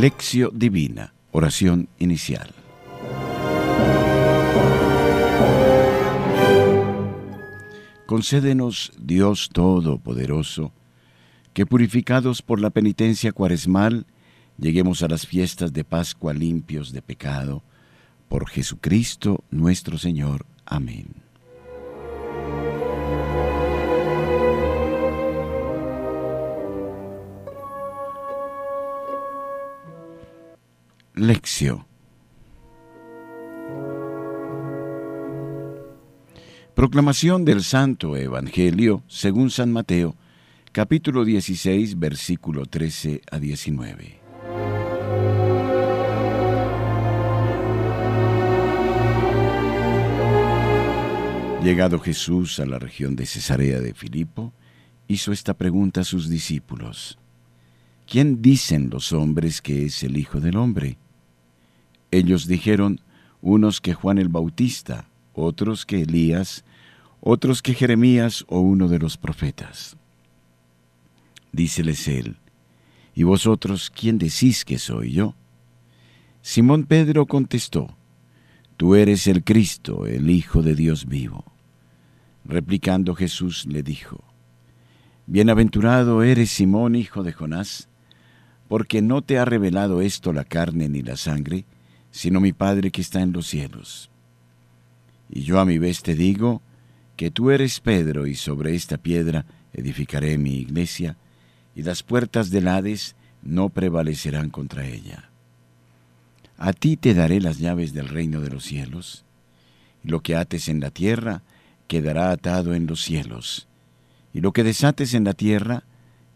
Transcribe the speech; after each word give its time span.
Lección 0.00 0.58
Divina, 0.58 1.12
oración 1.30 1.90
inicial. 1.98 2.54
Concédenos, 8.06 8.92
Dios 8.98 9.50
Todopoderoso, 9.52 10.72
que 11.52 11.66
purificados 11.66 12.40
por 12.40 12.62
la 12.62 12.70
penitencia 12.70 13.32
cuaresmal, 13.32 14.06
lleguemos 14.56 15.02
a 15.02 15.08
las 15.08 15.26
fiestas 15.26 15.74
de 15.74 15.84
Pascua 15.84 16.32
limpios 16.32 16.92
de 16.92 17.02
pecado, 17.02 17.62
por 18.30 18.48
Jesucristo 18.48 19.44
nuestro 19.50 19.98
Señor. 19.98 20.46
Amén. 20.64 21.29
Lección 31.20 31.84
Proclamación 36.74 37.44
del 37.44 37.62
Santo 37.62 38.16
Evangelio 38.16 39.02
según 39.06 39.50
San 39.50 39.70
Mateo, 39.70 40.16
capítulo 40.72 41.26
16, 41.26 41.98
versículo 41.98 42.64
13 42.64 43.20
a 43.30 43.38
19. 43.38 44.20
Llegado 51.62 51.98
Jesús 51.98 52.60
a 52.60 52.64
la 52.64 52.78
región 52.78 53.14
de 53.14 53.26
Cesarea 53.26 53.82
de 53.82 53.92
Filipo, 53.92 54.54
hizo 55.06 55.32
esta 55.32 55.52
pregunta 55.52 56.00
a 56.00 56.04
sus 56.04 56.30
discípulos. 56.30 57.18
¿Quién 58.08 58.40
dicen 58.40 58.88
los 58.88 59.12
hombres 59.12 59.60
que 59.60 59.84
es 59.84 60.02
el 60.02 60.16
Hijo 60.16 60.40
del 60.40 60.56
Hombre? 60.56 60.96
Ellos 62.10 62.46
dijeron, 62.46 63.00
unos 63.40 63.80
que 63.80 63.94
Juan 63.94 64.18
el 64.18 64.28
Bautista, 64.28 65.08
otros 65.34 65.86
que 65.86 66.02
Elías, 66.02 66.64
otros 67.20 67.62
que 67.62 67.74
Jeremías 67.74 68.44
o 68.48 68.60
uno 68.60 68.88
de 68.88 68.98
los 68.98 69.16
profetas. 69.16 69.96
Díceles 71.52 72.08
él, 72.08 72.36
¿y 73.14 73.22
vosotros 73.22 73.90
quién 73.90 74.18
decís 74.18 74.64
que 74.64 74.78
soy 74.78 75.12
yo? 75.12 75.34
Simón 76.42 76.84
Pedro 76.84 77.26
contestó, 77.26 77.96
Tú 78.76 78.94
eres 78.94 79.26
el 79.26 79.44
Cristo, 79.44 80.06
el 80.06 80.30
Hijo 80.30 80.62
de 80.62 80.74
Dios 80.74 81.06
vivo. 81.06 81.44
Replicando 82.46 83.14
Jesús 83.14 83.66
le 83.66 83.82
dijo, 83.82 84.24
Bienaventurado 85.26 86.22
eres 86.22 86.50
Simón, 86.50 86.96
hijo 86.96 87.22
de 87.22 87.32
Jonás, 87.32 87.88
porque 88.68 89.02
no 89.02 89.22
te 89.22 89.38
ha 89.38 89.44
revelado 89.44 90.00
esto 90.00 90.32
la 90.32 90.44
carne 90.44 90.88
ni 90.88 91.02
la 91.02 91.16
sangre, 91.16 91.66
sino 92.10 92.40
mi 92.40 92.52
Padre 92.52 92.90
que 92.90 93.00
está 93.00 93.20
en 93.20 93.32
los 93.32 93.46
cielos. 93.46 94.10
Y 95.28 95.42
yo 95.42 95.60
a 95.60 95.64
mi 95.64 95.78
vez 95.78 96.02
te 96.02 96.14
digo 96.14 96.62
que 97.16 97.30
tú 97.30 97.50
eres 97.50 97.80
Pedro, 97.80 98.26
y 98.26 98.34
sobre 98.34 98.74
esta 98.74 98.96
piedra 98.98 99.44
edificaré 99.72 100.38
mi 100.38 100.54
iglesia, 100.54 101.16
y 101.74 101.82
las 101.82 102.02
puertas 102.02 102.50
del 102.50 102.68
Hades 102.68 103.14
no 103.42 103.68
prevalecerán 103.68 104.50
contra 104.50 104.86
ella. 104.86 105.30
A 106.56 106.72
ti 106.72 106.96
te 106.96 107.14
daré 107.14 107.40
las 107.40 107.58
llaves 107.58 107.92
del 107.92 108.08
reino 108.08 108.40
de 108.40 108.50
los 108.50 108.64
cielos, 108.64 109.24
y 110.02 110.08
lo 110.08 110.20
que 110.20 110.36
ates 110.36 110.68
en 110.68 110.80
la 110.80 110.90
tierra 110.90 111.42
quedará 111.86 112.30
atado 112.30 112.74
en 112.74 112.86
los 112.86 113.02
cielos, 113.02 113.68
y 114.32 114.40
lo 114.40 114.52
que 114.52 114.64
desates 114.64 115.14
en 115.14 115.24
la 115.24 115.34
tierra 115.34 115.84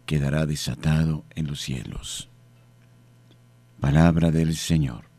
quedará 0.07 0.47
desatado 0.47 1.25
en 1.35 1.47
los 1.47 1.61
cielos. 1.61 2.29
Palabra 3.81 4.31
del 4.31 4.57
Señor. 4.57 5.14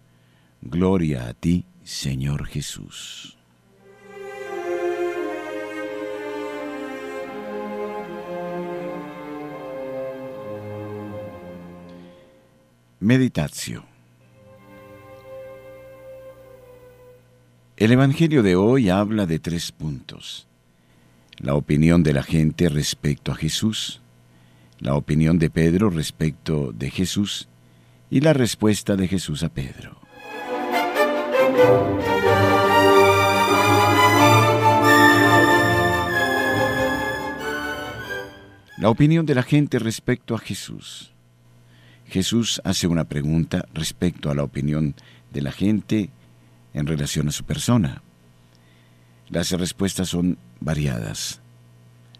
Gloria 0.68 1.28
a 1.28 1.34
ti, 1.36 1.64
Señor 1.84 2.48
Jesús. 2.48 3.38
Meditación 13.00 13.84
El 17.78 17.92
Evangelio 17.92 18.42
de 18.42 18.56
hoy 18.56 18.90
habla 18.90 19.28
de 19.28 19.38
tres 19.38 19.72
puntos. 19.72 20.48
La 21.38 21.54
opinión 21.54 22.02
de 22.02 22.14
la 22.14 22.24
gente 22.24 22.70
respecto 22.70 23.32
a 23.32 23.36
Jesús, 23.36 24.02
la 24.80 24.96
opinión 24.96 25.38
de 25.38 25.52
Pedro 25.52 25.92
respecto 25.92 26.72
de 26.72 26.90
Jesús 26.90 27.50
y 28.10 28.22
la 28.22 28.34
respuesta 28.34 28.96
de 28.96 29.08
Jesús 29.08 29.44
a 29.44 29.50
Pedro. 29.50 30.05
La 38.86 38.90
opinión 38.92 39.26
de 39.26 39.34
la 39.34 39.42
gente 39.42 39.80
respecto 39.80 40.36
a 40.36 40.38
Jesús. 40.38 41.12
Jesús 42.06 42.62
hace 42.64 42.86
una 42.86 43.06
pregunta 43.06 43.66
respecto 43.74 44.30
a 44.30 44.36
la 44.36 44.44
opinión 44.44 44.94
de 45.34 45.42
la 45.42 45.52
gente 45.52 46.12
en 46.74 46.86
relación 46.86 47.28
a 47.28 47.32
su 47.32 47.46
persona. 47.46 48.04
Las 49.30 49.50
respuestas 49.52 50.10
son 50.10 50.38
variadas. 50.60 51.42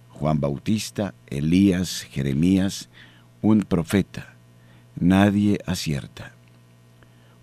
Juan 0.10 0.40
Bautista, 0.40 1.14
Elías, 1.28 2.02
Jeremías, 2.10 2.90
un 3.42 3.60
profeta. 3.60 4.34
Nadie 4.96 5.60
acierta. 5.68 6.35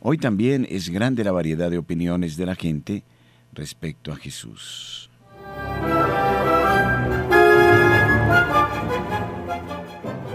Hoy 0.05 0.19
también 0.19 0.67
es 0.69 0.89
grande 0.89 1.23
la 1.23 1.31
variedad 1.31 1.71
de 1.71 1.79
opiniones 1.79 2.37
de 2.37 2.45
la 2.45 2.57
gente 2.57 3.05
respecto 3.53 4.13
a 4.13 4.17
Jesús. 4.17 5.09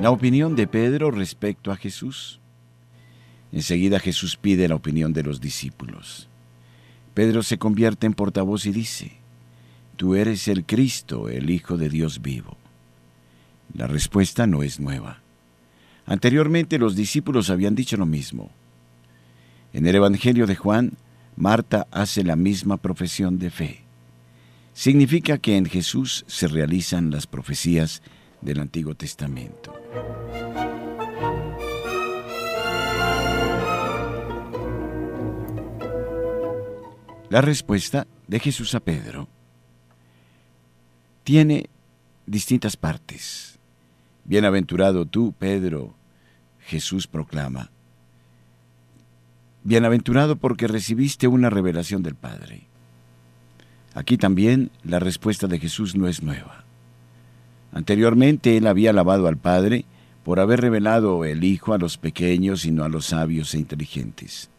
La 0.01 0.09
opinión 0.09 0.55
de 0.55 0.67
Pedro 0.67 1.11
respecto 1.11 1.73
a 1.73 1.75
Jesús. 1.75 2.39
Enseguida 3.51 3.99
Jesús 3.99 4.37
pide 4.37 4.69
la 4.69 4.75
opinión 4.75 5.11
de 5.11 5.23
los 5.23 5.41
discípulos. 5.41 6.29
Pedro 7.13 7.43
se 7.43 7.57
convierte 7.57 8.07
en 8.07 8.13
portavoz 8.13 8.65
y 8.67 8.71
dice, 8.71 9.17
Tú 9.97 10.15
eres 10.15 10.47
el 10.47 10.65
Cristo, 10.65 11.27
el 11.27 11.49
Hijo 11.49 11.75
de 11.75 11.89
Dios 11.89 12.21
vivo. 12.21 12.55
La 13.73 13.87
respuesta 13.87 14.47
no 14.47 14.63
es 14.63 14.79
nueva. 14.79 15.19
Anteriormente 16.05 16.77
los 16.77 16.95
discípulos 16.95 17.49
habían 17.49 17.75
dicho 17.75 17.97
lo 17.97 18.05
mismo. 18.05 18.49
En 19.73 19.85
el 19.85 19.95
Evangelio 19.95 20.47
de 20.47 20.55
Juan, 20.55 20.93
Marta 21.35 21.87
hace 21.91 22.23
la 22.23 22.35
misma 22.35 22.77
profesión 22.77 23.37
de 23.37 23.51
fe. 23.51 23.81
Significa 24.73 25.37
que 25.37 25.57
en 25.57 25.65
Jesús 25.65 26.23
se 26.27 26.47
realizan 26.47 27.11
las 27.11 27.27
profecías 27.27 28.01
del 28.41 28.59
Antiguo 28.59 28.95
Testamento. 28.95 29.73
La 37.29 37.41
respuesta 37.41 38.07
de 38.27 38.39
Jesús 38.39 38.73
a 38.73 38.79
Pedro 38.79 39.27
tiene 41.23 41.69
distintas 42.25 42.77
partes. 42.77 43.59
Bienaventurado 44.23 45.05
tú, 45.05 45.33
Pedro, 45.37 45.93
Jesús 46.59 47.05
proclama. 47.05 47.69
Bienaventurado 49.67 50.37
porque 50.37 50.67
recibiste 50.67 51.27
una 51.27 51.49
revelación 51.49 52.01
del 52.01 52.15
Padre. 52.15 52.67
Aquí 53.93 54.17
también 54.17 54.71
la 54.83 54.99
respuesta 54.99 55.47
de 55.47 55.59
Jesús 55.59 55.95
no 55.95 56.07
es 56.07 56.23
nueva. 56.23 56.63
Anteriormente 57.71 58.57
él 58.57 58.67
había 58.67 58.91
alabado 58.91 59.27
al 59.27 59.37
Padre 59.37 59.85
por 60.23 60.39
haber 60.39 60.61
revelado 60.61 61.25
el 61.25 61.43
Hijo 61.43 61.73
a 61.73 61.77
los 61.77 61.97
pequeños 61.97 62.65
y 62.65 62.71
no 62.71 62.83
a 62.83 62.89
los 62.89 63.07
sabios 63.07 63.53
e 63.53 63.59
inteligentes 63.59 64.49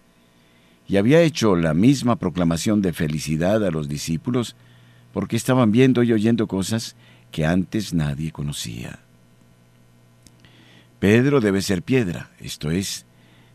y 0.89 0.97
había 0.97 1.21
hecho 1.21 1.55
la 1.55 1.75
misma 1.75 2.17
proclamación 2.17 2.81
de 2.81 2.95
felicidad 2.95 3.65
a 3.65 3.71
los 3.71 3.89
discípulos 3.89 4.57
porque 5.13 5.37
estaban 5.37 5.71
viendo 5.71 6.03
y 6.03 6.13
oyendo 6.13 6.47
cosas 6.47 6.97
que 7.31 7.45
antes 7.45 7.93
nadie 7.93 8.33
conocía. 8.33 8.99
Pedro 10.99 11.41
debe 11.41 11.61
ser 11.61 11.83
piedra, 11.83 12.31
esto 12.41 12.71
es, 12.71 13.05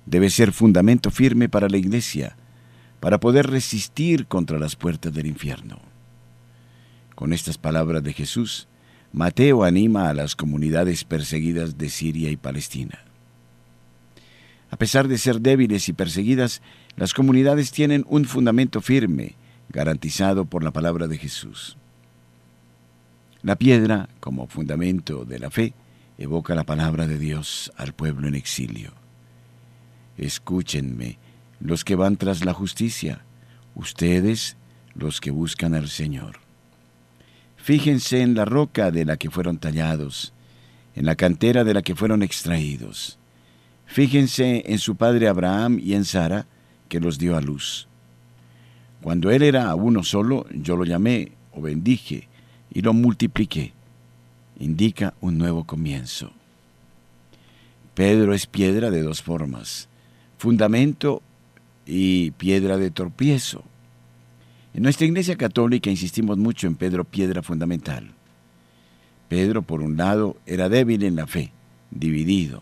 debe 0.05 0.29
ser 0.29 0.51
fundamento 0.51 1.11
firme 1.11 1.49
para 1.49 1.69
la 1.69 1.77
iglesia, 1.77 2.35
para 2.99 3.19
poder 3.19 3.47
resistir 3.47 4.27
contra 4.27 4.59
las 4.59 4.75
puertas 4.75 5.13
del 5.13 5.27
infierno. 5.27 5.79
Con 7.15 7.33
estas 7.33 7.57
palabras 7.57 8.03
de 8.03 8.13
Jesús, 8.13 8.67
Mateo 9.11 9.63
anima 9.63 10.09
a 10.09 10.13
las 10.13 10.35
comunidades 10.35 11.03
perseguidas 11.03 11.77
de 11.77 11.89
Siria 11.89 12.31
y 12.31 12.37
Palestina. 12.37 12.99
A 14.71 14.77
pesar 14.77 15.07
de 15.07 15.19
ser 15.19 15.39
débiles 15.39 15.87
y 15.87 15.93
perseguidas, 15.93 16.63
las 16.95 17.13
comunidades 17.13 17.71
tienen 17.71 18.05
un 18.07 18.25
fundamento 18.25 18.81
firme, 18.81 19.35
garantizado 19.69 20.45
por 20.45 20.63
la 20.63 20.71
palabra 20.71 21.07
de 21.07 21.19
Jesús. 21.19 21.77
La 23.43 23.55
piedra, 23.55 24.09
como 24.19 24.47
fundamento 24.47 25.25
de 25.25 25.37
la 25.37 25.51
fe, 25.51 25.73
evoca 26.17 26.55
la 26.55 26.63
palabra 26.63 27.05
de 27.05 27.19
Dios 27.19 27.71
al 27.77 27.93
pueblo 27.93 28.27
en 28.27 28.35
exilio. 28.35 29.02
Escúchenme, 30.17 31.17
los 31.59 31.83
que 31.83 31.95
van 31.95 32.17
tras 32.17 32.45
la 32.45 32.53
justicia, 32.53 33.23
ustedes 33.75 34.57
los 34.95 35.21
que 35.21 35.31
buscan 35.31 35.73
al 35.73 35.89
Señor. 35.89 36.39
Fíjense 37.57 38.21
en 38.21 38.35
la 38.35 38.45
roca 38.45 38.91
de 38.91 39.05
la 39.05 39.17
que 39.17 39.29
fueron 39.29 39.57
tallados, 39.57 40.33
en 40.95 41.05
la 41.05 41.15
cantera 41.15 41.63
de 41.63 41.73
la 41.73 41.81
que 41.81 41.95
fueron 41.95 42.21
extraídos. 42.21 43.17
Fíjense 43.85 44.63
en 44.65 44.79
su 44.79 44.95
padre 44.95 45.27
Abraham 45.27 45.79
y 45.79 45.93
en 45.93 46.05
Sara, 46.05 46.45
que 46.89 46.99
los 46.99 47.17
dio 47.17 47.37
a 47.37 47.41
luz. 47.41 47.87
Cuando 49.01 49.31
él 49.31 49.43
era 49.43 49.73
uno 49.75 50.03
solo, 50.03 50.45
yo 50.51 50.75
lo 50.75 50.85
llamé 50.85 51.31
o 51.51 51.61
bendije 51.61 52.27
y 52.71 52.81
lo 52.81 52.93
multipliqué. 52.93 53.73
Indica 54.59 55.13
un 55.21 55.37
nuevo 55.37 55.63
comienzo. 55.63 56.31
Pedro 57.95 58.33
es 58.33 58.47
piedra 58.47 58.91
de 58.91 59.01
dos 59.01 59.21
formas, 59.21 59.87
fundamento 60.43 61.21
y 61.85 62.31
piedra 62.31 62.75
de 62.75 62.91
tropiezo. 62.91 63.63
En 64.73 64.83
nuestra 64.83 65.07
Iglesia 65.07 65.37
Católica 65.37 65.89
insistimos 65.89 66.37
mucho 66.37 66.67
en 66.67 66.75
Pedro 66.75 67.05
piedra 67.05 67.41
fundamental. 67.41 68.11
Pedro, 69.29 69.61
por 69.61 69.79
un 69.79 69.95
lado, 69.95 70.35
era 70.45 70.67
débil 70.67 71.03
en 71.03 71.15
la 71.15 71.27
fe, 71.27 71.53
dividido. 71.91 72.61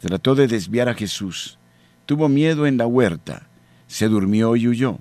Trató 0.00 0.34
de 0.34 0.48
desviar 0.48 0.88
a 0.88 0.94
Jesús, 0.94 1.60
tuvo 2.06 2.28
miedo 2.28 2.66
en 2.66 2.76
la 2.76 2.88
huerta, 2.88 3.46
se 3.86 4.08
durmió 4.08 4.56
y 4.56 4.66
huyó. 4.66 4.98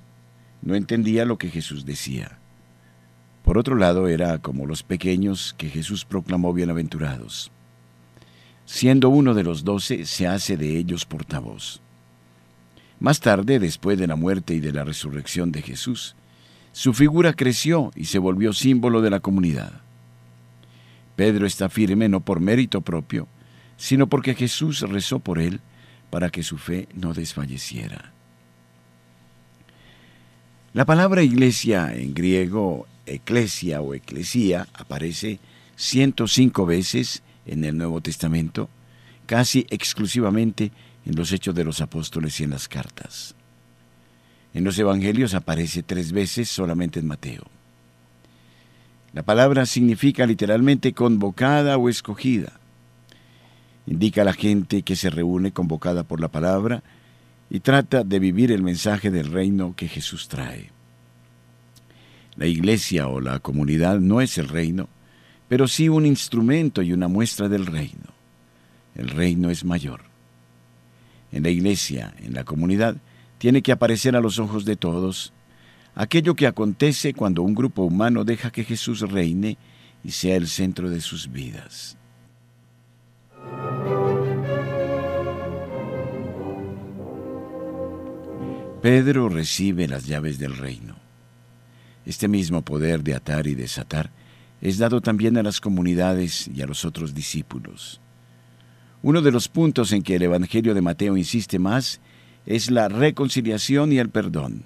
No 0.61 0.75
entendía 0.75 1.25
lo 1.25 1.39
que 1.39 1.49
Jesús 1.49 1.87
decía. 1.87 2.37
Por 3.43 3.57
otro 3.57 3.75
lado, 3.75 4.07
era 4.07 4.37
como 4.37 4.67
los 4.67 4.83
pequeños 4.83 5.55
que 5.57 5.69
Jesús 5.69 6.05
proclamó 6.05 6.53
bienaventurados. 6.53 7.51
Siendo 8.65 9.09
uno 9.09 9.33
de 9.33 9.43
los 9.43 9.63
doce, 9.63 10.05
se 10.05 10.27
hace 10.27 10.55
de 10.55 10.77
ellos 10.77 11.05
portavoz. 11.05 11.81
Más 12.99 13.19
tarde, 13.19 13.59
después 13.59 13.97
de 13.97 14.07
la 14.07 14.15
muerte 14.15 14.53
y 14.53 14.59
de 14.59 14.71
la 14.71 14.83
resurrección 14.83 15.51
de 15.51 15.61
Jesús, 15.61 16.15
su 16.71 16.93
figura 16.93 17.33
creció 17.33 17.91
y 17.95 18.05
se 18.05 18.19
volvió 18.19 18.53
símbolo 18.53 19.01
de 19.01 19.09
la 19.09 19.19
comunidad. 19.19 19.81
Pedro 21.15 21.45
está 21.45 21.69
firme 21.69 22.09
no 22.09 22.19
por 22.19 22.39
mérito 22.39 22.81
propio, 22.81 23.27
sino 23.77 24.07
porque 24.07 24.35
Jesús 24.35 24.81
rezó 24.81 25.19
por 25.19 25.39
él 25.39 25.61
para 26.09 26.29
que 26.29 26.43
su 26.43 26.57
fe 26.57 26.87
no 26.93 27.13
desfalleciera. 27.13 28.11
La 30.73 30.85
palabra 30.85 31.23
iglesia 31.23 31.93
en 31.95 32.13
griego, 32.13 32.87
eclesia 33.05 33.81
o 33.81 33.93
eclesía, 33.93 34.67
aparece 34.73 35.39
105 35.77 36.65
veces 36.65 37.23
en 37.45 37.63
el 37.63 37.77
Nuevo 37.77 38.01
Testamento, 38.01 38.69
casi 39.25 39.65
exclusivamente 39.69 40.71
en 41.05 41.15
los 41.15 41.31
Hechos 41.31 41.55
de 41.55 41.63
los 41.63 41.81
Apóstoles 41.81 42.39
y 42.39 42.43
en 42.43 42.51
las 42.51 42.67
cartas. 42.67 43.35
En 44.53 44.63
los 44.63 44.79
Evangelios 44.79 45.33
aparece 45.33 45.83
tres 45.83 46.11
veces 46.11 46.49
solamente 46.49 46.99
en 46.99 47.07
Mateo. 47.07 47.43
La 49.13 49.23
palabra 49.23 49.65
significa 49.65 50.25
literalmente 50.25 50.93
convocada 50.93 51.77
o 51.77 51.89
escogida. 51.89 52.53
Indica 53.85 54.21
a 54.21 54.25
la 54.25 54.33
gente 54.33 54.81
que 54.81 54.95
se 54.95 55.09
reúne 55.09 55.51
convocada 55.51 56.03
por 56.03 56.19
la 56.19 56.27
palabra 56.29 56.83
y 57.49 57.59
trata 57.59 58.03
de 58.03 58.19
vivir 58.19 58.51
el 58.51 58.63
mensaje 58.63 59.11
del 59.11 59.31
reino 59.31 59.73
que 59.75 59.87
Jesús 59.87 60.27
trae. 60.27 60.71
La 62.35 62.47
iglesia 62.47 63.07
o 63.07 63.21
la 63.21 63.39
comunidad 63.39 63.99
no 63.99 64.21
es 64.21 64.37
el 64.37 64.47
reino, 64.47 64.89
pero 65.47 65.67
sí 65.67 65.87
un 65.87 66.05
instrumento 66.05 66.81
y 66.81 66.91
una 66.91 67.07
muestra 67.07 67.47
del 67.47 67.65
reino. 67.65 68.13
El 68.95 69.09
reino 69.09 69.49
es 69.49 69.63
mayor. 69.63 70.01
En 71.35 71.43
la 71.43 71.49
iglesia, 71.49 72.15
en 72.23 72.33
la 72.33 72.45
comunidad, 72.45 72.95
tiene 73.39 73.61
que 73.61 73.73
aparecer 73.73 74.15
a 74.15 74.21
los 74.21 74.39
ojos 74.39 74.63
de 74.63 74.77
todos 74.77 75.33
aquello 75.93 76.33
que 76.33 76.47
acontece 76.47 77.13
cuando 77.13 77.41
un 77.41 77.53
grupo 77.53 77.83
humano 77.83 78.23
deja 78.23 78.51
que 78.51 78.63
Jesús 78.63 79.01
reine 79.01 79.57
y 80.01 80.11
sea 80.11 80.37
el 80.37 80.47
centro 80.47 80.89
de 80.89 81.01
sus 81.01 81.29
vidas. 81.29 81.97
Pedro 88.81 89.27
recibe 89.27 89.89
las 89.89 90.05
llaves 90.05 90.39
del 90.39 90.55
reino. 90.55 90.95
Este 92.05 92.29
mismo 92.29 92.63
poder 92.63 93.03
de 93.03 93.13
atar 93.13 93.45
y 93.45 93.55
desatar 93.55 94.09
es 94.61 94.77
dado 94.77 95.01
también 95.01 95.35
a 95.35 95.43
las 95.43 95.59
comunidades 95.59 96.47
y 96.47 96.61
a 96.61 96.65
los 96.65 96.85
otros 96.85 97.13
discípulos. 97.13 97.99
Uno 99.05 99.21
de 99.21 99.31
los 99.31 99.49
puntos 99.49 99.91
en 99.91 100.01
que 100.01 100.15
el 100.15 100.23
Evangelio 100.23 100.73
de 100.73 100.81
Mateo 100.81 101.15
insiste 101.15 101.59
más 101.59 101.99
es 102.47 102.71
la 102.71 102.87
reconciliación 102.87 103.93
y 103.93 103.99
el 103.99 104.09
perdón. 104.09 104.63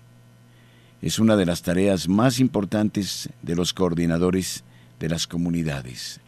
Es 1.02 1.20
una 1.20 1.36
de 1.36 1.46
las 1.46 1.62
tareas 1.62 2.08
más 2.08 2.40
importantes 2.40 3.28
de 3.42 3.58
los 3.58 3.74
coordinadores 3.74 4.64
de 4.98 5.10
las 5.10 5.28
comunidades. 5.28 6.22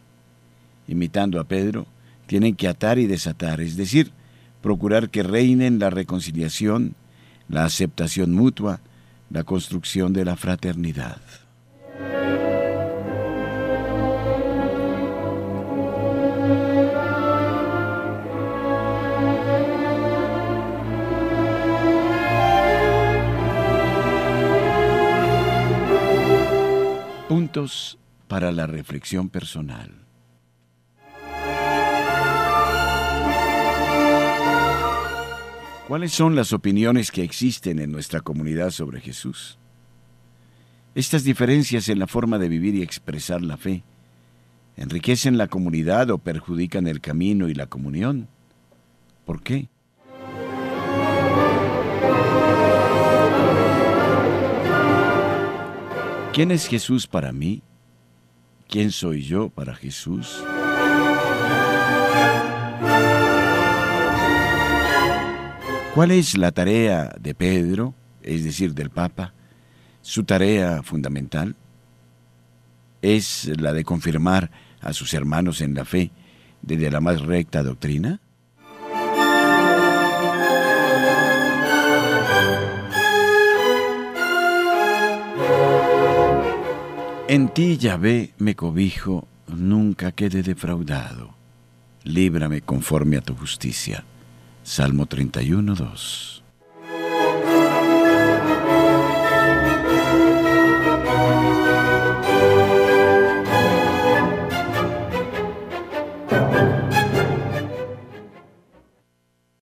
Imitando 0.89 1.39
a 1.39 1.45
Pedro, 1.45 1.87
tienen 2.27 2.57
que 2.57 2.67
atar 2.67 2.99
y 2.99 3.07
desatar, 3.07 3.61
es 3.61 3.77
decir, 3.77 4.11
procurar 4.61 5.09
que 5.09 5.23
reinen 5.23 5.79
la 5.79 5.89
reconciliación, 5.89 6.95
la 7.47 7.63
aceptación 7.63 8.33
mutua, 8.33 8.81
la 9.29 9.45
construcción 9.45 10.11
de 10.11 10.25
la 10.25 10.35
fraternidad. 10.35 11.21
Para 28.27 28.51
la 28.51 28.65
reflexión 28.65 29.29
personal. 29.29 29.91
¿Cuáles 35.87 36.13
son 36.13 36.35
las 36.35 36.53
opiniones 36.53 37.11
que 37.11 37.23
existen 37.23 37.79
en 37.79 37.91
nuestra 37.91 38.21
comunidad 38.21 38.71
sobre 38.71 39.01
Jesús? 39.01 39.59
Estas 40.95 41.23
diferencias 41.23 41.89
en 41.89 41.99
la 41.99 42.07
forma 42.07 42.37
de 42.37 42.47
vivir 42.47 42.75
y 42.75 42.81
expresar 42.81 43.41
la 43.41 43.57
fe 43.57 43.83
enriquecen 44.77 45.37
la 45.37 45.47
comunidad 45.47 46.09
o 46.09 46.17
perjudican 46.17 46.87
el 46.87 47.01
camino 47.01 47.49
y 47.49 47.53
la 47.53 47.67
comunión. 47.67 48.29
¿Por 49.25 49.43
qué? 49.43 49.69
¿Quién 56.33 56.51
es 56.51 56.67
Jesús 56.67 57.07
para 57.07 57.33
mí? 57.33 57.61
¿Quién 58.69 58.91
soy 58.91 59.21
yo 59.21 59.49
para 59.49 59.75
Jesús? 59.75 60.41
¿Cuál 65.93 66.11
es 66.11 66.37
la 66.37 66.53
tarea 66.53 67.13
de 67.19 67.35
Pedro, 67.35 67.93
es 68.23 68.45
decir, 68.45 68.73
del 68.73 68.89
Papa? 68.89 69.33
Su 70.01 70.23
tarea 70.23 70.81
fundamental 70.83 71.57
es 73.01 73.51
la 73.59 73.73
de 73.73 73.83
confirmar 73.83 74.51
a 74.79 74.93
sus 74.93 75.13
hermanos 75.13 75.59
en 75.59 75.73
la 75.73 75.83
fe 75.83 76.11
desde 76.61 76.89
la 76.91 77.01
más 77.01 77.19
recta 77.19 77.61
doctrina. 77.61 78.21
En 87.33 87.47
ti, 87.47 87.77
Yahvé, 87.77 88.33
me 88.39 88.57
cobijo, 88.57 89.25
nunca 89.47 90.11
quede 90.11 90.43
defraudado. 90.43 91.33
Líbrame 92.03 92.59
conforme 92.59 93.15
a 93.15 93.21
tu 93.21 93.35
justicia. 93.35 94.03
Salmo 94.63 95.05
31, 95.05 95.73
2. 95.73 96.40